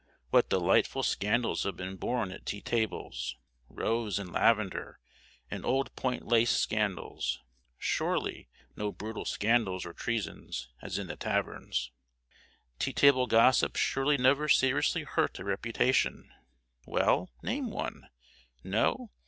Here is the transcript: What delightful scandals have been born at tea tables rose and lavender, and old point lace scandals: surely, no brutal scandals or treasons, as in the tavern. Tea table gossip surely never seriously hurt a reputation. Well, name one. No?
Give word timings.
What 0.31 0.49
delightful 0.49 1.03
scandals 1.03 1.61
have 1.61 1.75
been 1.77 1.95
born 1.95 2.31
at 2.31 2.47
tea 2.47 2.59
tables 2.61 3.37
rose 3.69 4.17
and 4.17 4.31
lavender, 4.33 4.99
and 5.51 5.63
old 5.63 5.95
point 5.95 6.25
lace 6.25 6.49
scandals: 6.49 7.39
surely, 7.77 8.49
no 8.75 8.91
brutal 8.91 9.25
scandals 9.25 9.85
or 9.85 9.93
treasons, 9.93 10.69
as 10.81 10.97
in 10.97 11.05
the 11.05 11.15
tavern. 11.15 11.71
Tea 12.79 12.93
table 12.93 13.27
gossip 13.27 13.75
surely 13.75 14.17
never 14.17 14.49
seriously 14.49 15.03
hurt 15.03 15.37
a 15.37 15.43
reputation. 15.43 16.31
Well, 16.87 17.29
name 17.43 17.69
one. 17.69 18.09
No? 18.63 19.11